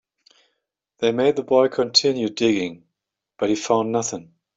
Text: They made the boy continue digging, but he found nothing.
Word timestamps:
They 0.97 1.11
made 1.11 1.35
the 1.35 1.43
boy 1.43 1.67
continue 1.67 2.27
digging, 2.29 2.87
but 3.37 3.49
he 3.49 3.55
found 3.55 3.91
nothing. 3.91 4.33